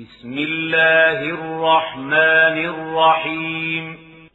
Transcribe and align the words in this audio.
بسم 0.00 0.32
الله 0.38 1.20
الرحمن 1.20 2.56
الرحيم. 2.72 3.84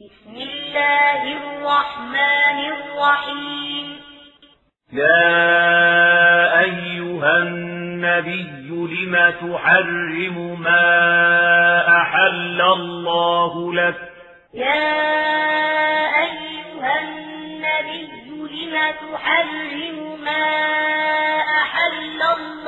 بسم 0.02 0.36
الله 0.36 1.22
الرحمن 1.38 2.60
الرحيم 2.76 3.88
يا 4.94 6.60
أيها 6.60 7.38
النبي 7.38 8.70
لم 8.70 9.14
تحرم 9.42 10.62
ما 10.62 10.88
أحل 12.02 12.62
الله 12.62 13.74
لك؟ 13.74 14.00
يا 14.54 14.86
أيها 16.26 16.94
النبي 17.02 18.10
لم 18.30 18.92
تحرم 19.02 19.98
ما 20.26 20.46
أحل 21.62 22.22
الله 22.38 22.65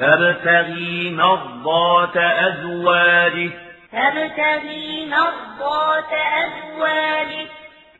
تبتغي 0.00 1.10
مرضات 1.10 2.16
أزواجك 2.16 3.60
تبتغي 3.92 5.06
مرضات 5.06 6.12
أزواجك 6.12 7.50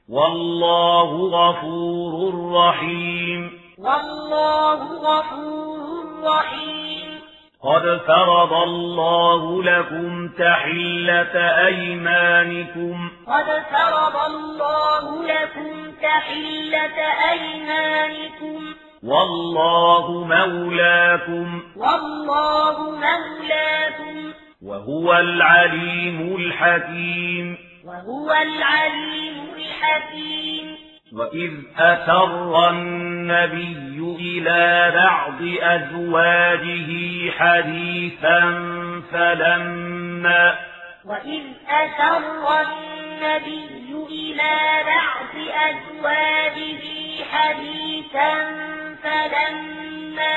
والله 0.08 1.10
غفور 1.10 2.52
رحيم. 2.54 3.60
والله 3.78 4.74
غفور 4.74 6.24
رحيم. 6.24 7.20
قد 7.64 8.00
فرض 8.06 8.52
الله 8.52 9.62
لكم 9.62 10.28
تحلة 10.28 11.66
أيمانكم. 11.66 13.10
قد 13.26 13.62
فرض 13.72 14.16
الله 14.26 15.22
لكم 15.22 15.92
تحلة 16.02 16.98
أيمانكم. 17.30 18.79
والله 19.04 20.24
مولاكم. 20.24 21.62
والله 21.76 22.90
مولاكم. 22.90 24.32
وهو 24.62 25.12
العليم 25.12 26.36
الحكيم. 26.36 27.56
وهو 27.84 28.32
العليم 28.32 29.44
الحكيم. 29.56 30.76
وإذ 31.12 31.50
أسر 31.78 32.70
النبي 32.70 34.16
إلى 34.20 34.92
بعض 34.94 35.42
أزواجه 35.62 37.30
حديثا 37.30 38.40
فلما 39.12 40.54
وإذ 41.04 41.42
أسر 41.68 42.60
النبي 42.60 43.94
إلى 44.10 44.58
بعض 44.86 45.34
أزواجه 45.70 46.84
حديثا 47.32 48.79
فلما 49.02 50.36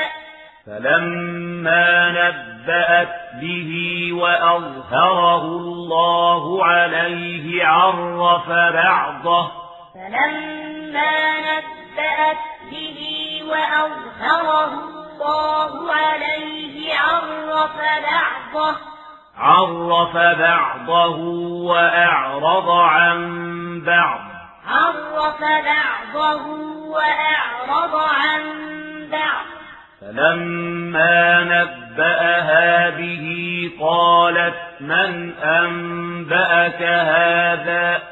فلما 0.66 2.10
نبأت 2.10 3.14
به 3.40 4.10
وأظهره 4.12 5.42
الله 5.42 6.66
عليه 6.66 7.66
عرف 7.66 8.48
بعضه. 8.48 9.50
فلما 9.94 11.40
نبأت 11.40 12.36
به 12.70 12.98
وأظهره 13.48 14.72
الله 14.74 15.92
عليه 15.92 16.94
عرف 16.98 17.76
بعضه. 17.80 18.76
عرف 19.38 20.16
بعضه 20.38 21.18
وأعرض 21.70 22.70
عن 22.70 23.80
بعض. 23.86 24.33
عرف 24.66 25.40
بعضه 25.40 26.46
وأعرض 26.88 27.96
عن 27.96 28.40
بعض. 29.12 29.46
فلما 30.00 31.44
نبأها 31.44 32.90
به 32.90 33.70
قالت 33.80 34.54
من 34.80 35.32
أنبأك 35.38 36.82
هذا؟ 36.82 38.02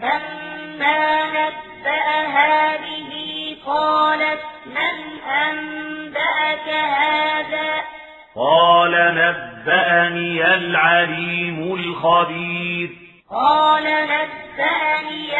فلما 0.00 1.22
نبأها 1.26 2.76
به 2.76 3.56
قالت 3.66 4.40
من 4.66 5.20
أنبأك 5.30 6.68
هذا؟ 6.68 7.82
قال 8.36 8.92
نبأني 8.92 10.54
العليم 10.54 11.74
الخبير. 11.74 12.90
قال 13.30 13.84
نبأني 13.84 14.41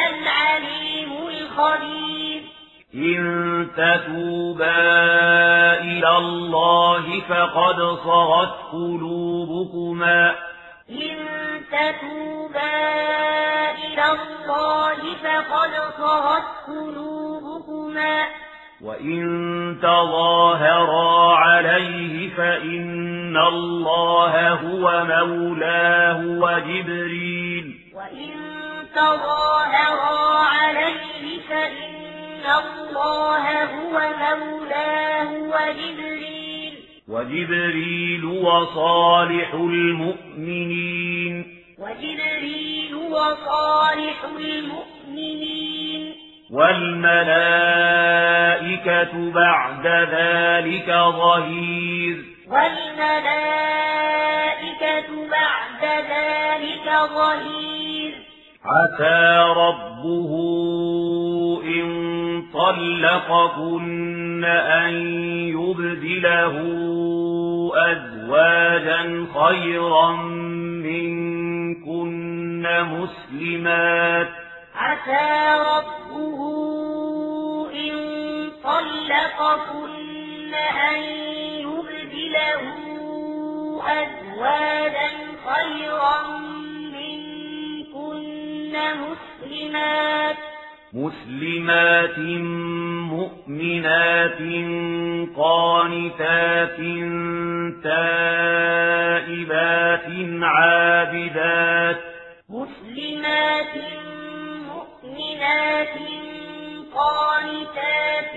العليم 0.09 1.13
الخبير. 1.29 2.43
إن 2.95 3.69
تتوبا 3.77 4.77
إلى 5.81 6.17
الله 6.17 7.21
فقد 7.21 7.77
صغت 8.05 8.55
قلوبكما. 8.73 10.35
إن 10.91 11.17
تتوبا 11.73 12.93
إلى 13.71 14.05
الله 14.05 14.99
فقد 15.23 15.71
صغت 15.99 16.45
قلوبكما. 16.67 18.23
وإن 18.83 19.79
تظاهرا 19.83 21.37
عليه 21.37 22.35
فإن 22.35 23.37
الله 23.37 24.49
هو 24.49 25.05
مولاه 25.05 26.21
وجبريل 26.27 27.32
تظاهرا 28.95 30.39
عليه 30.39 31.41
فإن 31.49 32.45
الله 32.45 33.65
هو 33.65 34.01
مولاه 34.21 35.33
وجبريل. 35.33 36.75
وجبريل 37.09 38.25
وصالح 38.25 39.55
المؤمنين. 39.55 41.45
وجبريل 41.79 42.95
وصالح 42.95 44.25
المؤمنين. 44.39 46.15
والملائكة 46.51 47.33
بعد 49.31 49.87
ذلك 49.87 50.87
ظهير. 50.89 52.17
والملائكة 52.49 53.49
بعد 55.31 55.85
ذلك 55.85 56.87
ظهير. 57.15 57.72
عسى 58.65 59.53
ربه 59.57 60.33
إن 61.65 62.43
طلقكن 62.55 64.45
أن 64.45 64.93
يبدله 65.49 66.55
أزواجا 67.75 69.27
خيرا 69.35 70.13
منكن 70.87 72.67
مسلمات 72.83 74.29
عسى 74.75 75.61
ربه 75.61 76.41
إن 77.75 77.95
طلقكن 78.65 80.55
أن 80.55 81.03
يبدله 81.59 82.63
أزواجا 83.87 85.11
خيرا 85.49 86.52
مسلمات. 88.91 90.37
مسلمات 90.95 92.19
مؤمنات 93.13 94.41
قانتات 95.37 96.79
تائبات 97.85 100.07
عابدات. 100.43 101.97
مسلمات 102.49 103.75
مؤمنات 104.67 105.97
قانتات 106.95 108.37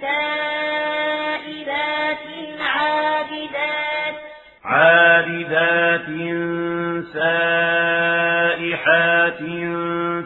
تائبات 0.00 2.24
عابدات. 2.60 4.14
عابدات 4.64 6.08
سائحات 7.02 8.84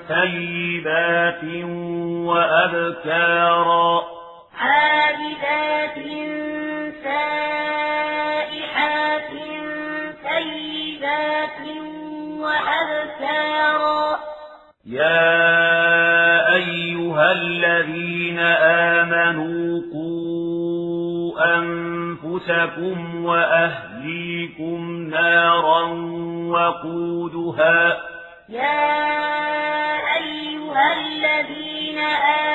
ثيبات 0.09 1.45
وأبكارا. 2.29 4.03
عابدات 4.59 5.99
سائحات 7.05 8.49
ثيبات 10.23 11.61
وأبكارا. 12.39 14.19
يا 14.87 16.55
أيها 16.55 17.33
الذين 17.33 18.39
آمنوا 18.99 19.81
قوا 19.93 21.59
أنفسكم 21.59 23.18
وقودها. 26.59 27.79
يا 28.49 28.89
أيها 30.17 30.87
الذين 31.01 31.99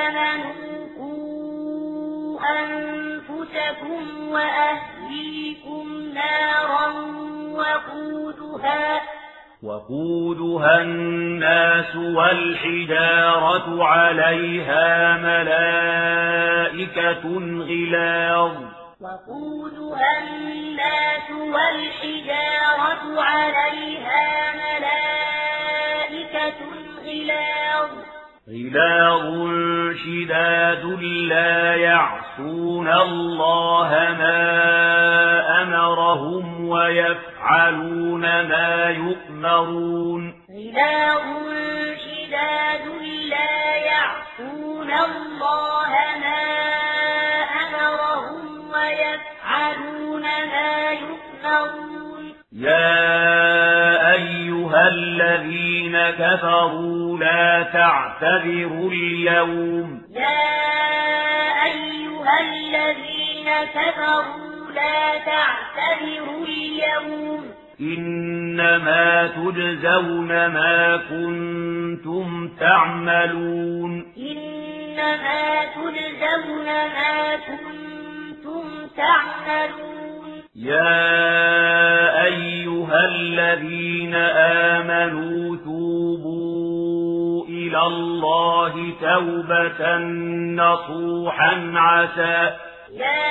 آمنوا 0.03 0.73
قوا 0.99 2.39
أنفسكم 2.59 4.03
وأهليكم 4.29 5.85
نارا 6.13 6.87
وقودها. 7.59 8.83
الناس 10.81 11.95
والحجارة 11.95 13.83
عليها 13.83 15.17
ملائكة 15.17 17.23
غلاظ. 17.69 18.55
وقودها 19.01 20.11
الناس 20.23 21.27
والحجارة 21.31 23.21
عليها 23.21 23.62
غلاظ 28.73 29.95
شداد 29.95 30.85
لا 31.29 31.75
يعصون 31.75 32.87
الله 32.87 33.89
ما 34.19 34.41
أمرهم 35.61 36.69
ويفعلون 36.69 38.21
ما 38.21 38.89
يؤمرون 38.89 40.33
غلاظ 40.49 41.23
شداد 42.05 42.85
لا 43.29 43.75
يعصون 43.75 44.91
الله 44.91 45.91
ما 46.23 46.43
أمرهم 47.63 48.45
ويفعلون 48.73 50.21
ما 50.23 50.91
يؤمرون 50.91 52.33
يا 52.53 54.11
أيها 54.13 54.87
الذين 54.87 55.72
كفروا 55.93 57.17
لا 57.17 57.63
تعتذروا 57.73 58.91
اليوم. 58.91 60.01
يا 60.15 60.63
أيها 61.65 62.39
الذين 62.41 63.49
كفروا 63.73 64.71
لا 64.75 65.17
تعتذروا 65.25 66.45
اليوم. 66.45 67.43
إنما 67.81 69.27
تجزون 69.27 70.27
ما 70.27 70.99
كنتم 71.09 72.49
تعملون. 72.59 74.05
إنما 74.17 75.65
تجزون 75.65 76.65
ما 76.65 77.35
كنتم 77.35 78.65
تعملون. 78.97 80.43
يا 80.55 82.23
أيها 82.25 83.05
الذين 83.05 84.15
آمنوا 84.15 85.57
إلى 87.73 87.81
الله 87.87 88.93
توبة 89.01 89.97
نصوحا 90.61 91.73
عسى. 91.75 92.57
يا 92.91 93.23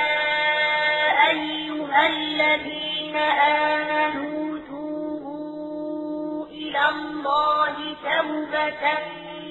أيها 1.31 2.07
الذين 2.07 3.15
آمنوا 3.15 4.59
توبوا 4.69 6.45
إلى 6.47 6.89
الله 6.89 7.75
توبة 8.03 8.83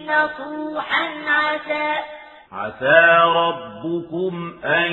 نصوحا 0.06 1.04
عسى. 1.28 1.94
عسى 2.52 3.18
ربكم 3.36 4.52
أن 4.64 4.92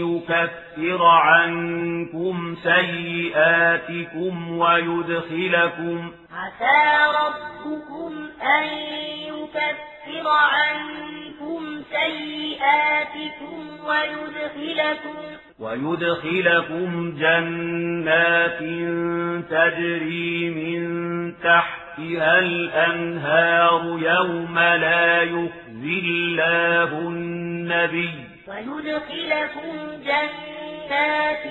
يكفر 0.00 1.04
عنكم 1.06 2.56
سيئاتكم 2.62 4.58
ويدخلكم 4.58 6.12
عسى 6.34 6.82
ربكم 7.20 8.28
أن 8.42 8.64
يكفر 9.28 10.28
عنكم 10.28 11.82
سيئاتكم 11.90 13.68
ويدخلكم 13.86 15.24
ويدخلكم 15.60 17.16
جنات 17.18 18.58
تجري 19.50 20.50
من 20.50 20.84
تحتها 21.42 22.38
الأنهار 22.38 23.82
يوم 23.84 24.58
لا 24.58 25.22
يخزي 25.84 26.00
الله 26.00 26.98
النبي 26.98 28.10
ويدخلكم 28.48 30.02
جنات 30.04 31.44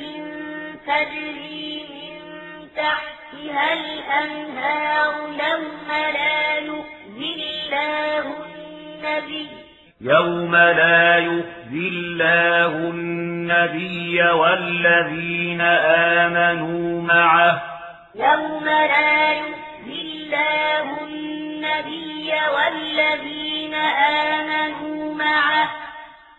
تجري 0.88 1.84
من 1.90 2.68
تحتها 2.76 3.74
الأنهار 3.74 5.28
يوم 5.28 5.90
لا 6.12 6.58
يخزي 6.58 7.34
الله 7.36 8.26
النبي 8.46 9.48
يوم 10.02 10.56
لا 10.56 11.18
يخزي 11.18 11.88
الله 11.88 12.90
النبي 12.90 14.24
والذين 14.24 15.62
آمنوا 16.22 17.02
معه 17.02 17.64
يوم 18.16 18.66
لا 18.66 19.32
يخزي 19.34 20.02
الله 20.02 21.04
النبي 21.04 22.32
والذين 22.56 23.33
آمنوا 23.76 25.16
معه. 25.16 25.70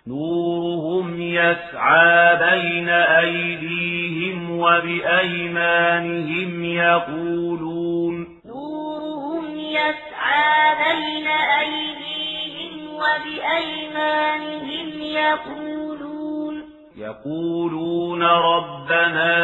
نورهم 0.06 1.20
يسعى 1.20 2.36
بين 2.36 2.88
أيديهم 2.88 4.58
وبأيمانهم 4.58 6.64
يقولون. 6.64 8.40
نورهم 8.46 9.58
يسعى 9.58 10.74
بين 10.84 11.26
أيديهم 11.26 12.94
وبأيمانهم 12.94 15.02
يقولون. 15.02 16.64
يقولون 16.96 18.22
ربنا 18.22 19.34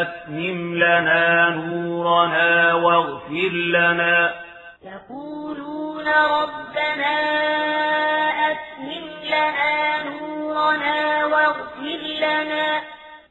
أتمم 0.00 0.74
لنا 0.74 1.48
نورنا 1.48 2.74
واغفر 2.74 3.52
لنا. 3.52 4.34
يقولون 4.84 5.79
ربنا 6.08 7.16
أتمم 8.50 9.06
لنا 9.24 10.02
نورنا 10.02 11.24
واغفر 11.24 12.00
لنا. 12.18 12.80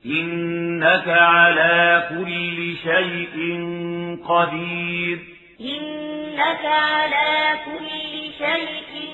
إنك 0.05 1.07
على 1.07 2.07
كل 2.09 2.75
شيء 2.83 3.35
قدير. 4.25 5.19
إنك 5.61 6.65
على 6.65 7.59
كل 7.65 8.33
شيء 8.37 9.09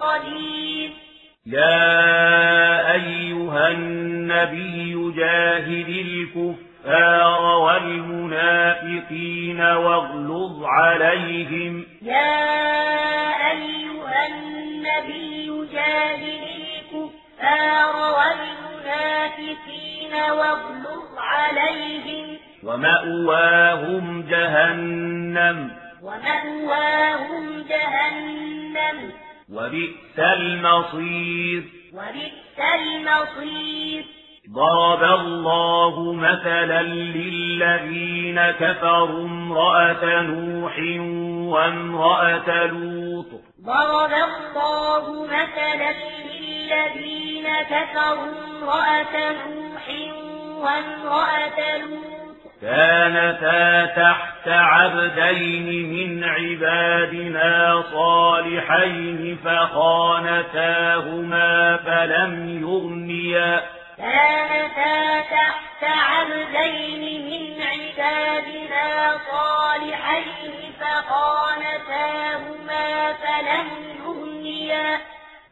قدير. 0.00 0.90
يا 1.46 2.92
أيها 2.92 3.68
النبي 3.68 5.12
جاهد 5.16 5.88
الكفار 6.86 7.42
والمنافقين 7.42 9.60
واغلظ 9.60 10.64
عليهم. 10.64 11.86
يا 12.02 13.50
أيها 13.50 14.26
النبي 14.26 15.66
جاهد 15.72 16.42
الكفار 16.56 18.14
والمنافقين 18.18 20.14
واغلظ 20.14 21.18
عليهم. 21.18 22.36
ومأواهم 22.64 24.26
جهنم. 24.30 25.70
ومأواهم 26.02 27.64
جهنم. 27.68 29.12
وبئس 29.52 30.18
المصير. 30.18 31.62
وبئس 31.94 32.60
المصير. 32.74 34.04
ضرب 34.52 35.02
الله 35.20 36.12
مثلا 36.12 36.82
للذين 36.82 38.40
كفروا 38.50 39.26
امرأة 39.26 40.20
نوح 40.20 40.78
وامرأة 41.54 42.66
لوط. 42.66 43.26
ضرب 43.66 44.12
الله 44.12 45.24
مثلا 45.24 45.92
للذين 46.40 47.46
كفروا 47.70 48.26
امرأة 48.62 49.32
نوح 49.32 49.86
وامرأة 50.58 51.78
لوط. 51.78 52.06
كانتا 52.62 53.86
تحت 53.86 54.48
عبدين 54.48 55.66
من 55.90 56.24
عبادنا 56.24 57.82
صالحين 57.92 59.38
فخانتاهما 59.44 60.46
فلم 61.76 62.32
يغنيا. 62.62 63.76
كانتا 63.98 65.20
تحت 65.20 65.82
عبدين 65.84 67.02
من 67.26 67.62
عبادنا 67.62 69.18
صالحين 69.30 70.54
فخانتاهما 70.80 72.32
فلم 73.12 73.68
يغنيا 74.04 74.88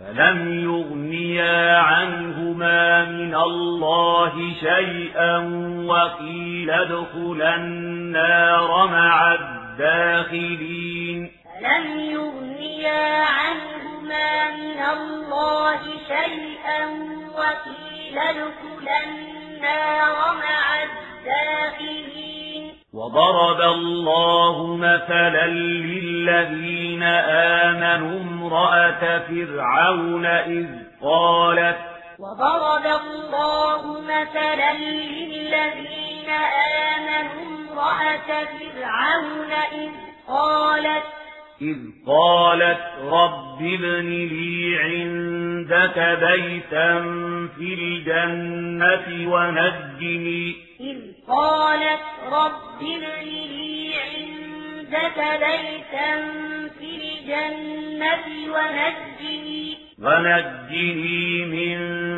فلم 0.00 0.38
يغنيا 0.62 1.78
عنهما 1.78 3.04
من 3.04 3.34
الله 3.34 4.34
شيئا 4.60 5.38
وقيل 5.86 6.70
ادخلا 6.70 7.54
النار 7.54 8.86
مع 8.86 9.34
الداخلين. 9.34 11.30
فلم 11.60 11.86
يغنيا 12.00 13.24
عنهما 13.24 14.50
من 14.50 14.78
الله 14.92 15.80
شيئا 16.08 16.80
وقيل 17.36 17.93
ادخلا 18.18 19.04
النار 19.04 20.16
مع 20.34 20.82
الداخلين. 20.82 22.74
وضرب 22.94 23.60
الله 23.60 24.76
مثلا 24.76 25.46
للذين 25.46 27.02
آمنوا 27.02 28.20
امرأة 28.20 29.18
فرعون 29.28 30.26
إذ 30.26 30.66
قالت 31.02 31.78
وضرب 32.18 32.86
الله 32.86 34.00
مثلا 34.00 34.72
للذين 34.72 36.30
آمنوا 36.94 37.42
امرأة 37.42 38.44
فرعون 38.44 39.52
إذ 39.72 39.90
قالت 40.28 41.04
إذ 41.62 41.76
قالت 42.06 42.80
رب 43.02 43.58
ابن 43.60 44.08
لي 44.08 44.78
عندك 44.78 45.98
بيتا 46.20 47.00
في 47.58 47.74
الجنة 47.74 49.32
ونجني. 49.32 50.56
إذ 50.80 50.98
قالت 51.28 52.02
رب 52.32 52.80
ابن 52.80 53.24
لي 53.24 53.92
عندك 53.94 55.18
بيتا 55.40 56.14
في 56.78 56.90
الجنة 56.96 58.54
ونجني. 58.54 59.83
ونجني 60.02 61.44
من 61.44 61.76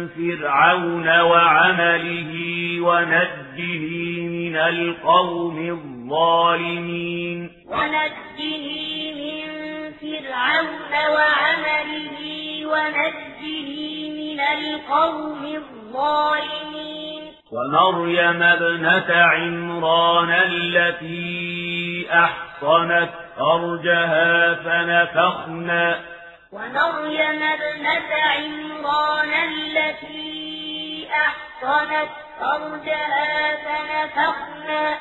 فرعون 0.09 1.21
وعمله 1.21 2.33
ونجني 2.81 4.21
من 4.29 4.57
القوم 4.57 5.69
الظالمين 5.69 7.51
ونجني 7.67 9.13
من 9.15 9.93
فرعون 9.93 10.93
وعمله 11.15 12.19
ونجني 12.67 14.11
من 14.11 14.41
القوم 14.41 15.45
الظالمين 15.45 17.23
ومريم 17.53 18.43
ابنة 18.43 19.15
عمران 19.15 20.31
التي 20.31 22.07
أحصنت 22.13 23.11
أرجها 23.41 24.55
فنفخنا 24.55 26.16
ومريم 26.53 27.43
ابنة 27.43 28.15
عمران 28.15 29.33
التي 29.33 31.09
أحصنت 31.11 32.09
فرجها 32.41 33.57
فنفخنا 33.57 34.99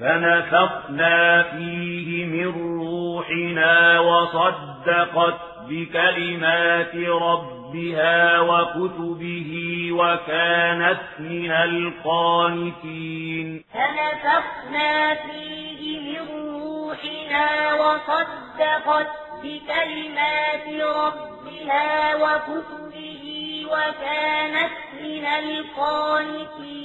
فنفخنا 0.00 1.42
فيه 1.42 2.24
من 2.24 2.78
روحنا 2.78 4.00
وصدقت 4.00 5.40
بكلمات 5.68 6.94
ربها 6.96 8.40
وكتبه 8.40 9.50
وكانت 9.92 11.00
من 11.18 11.50
القانتين. 11.50 13.64
فنفخنا 13.74 15.14
فيه 15.14 16.00
من 16.00 16.18
روحنا 16.60 17.74
وصدقت 17.74 19.27
بكلمات 19.42 20.66
ربها 20.68 22.14
وكتبه 22.14 23.24
وكانت 23.66 24.72
من 25.00 25.24
القانتين. 25.24 26.77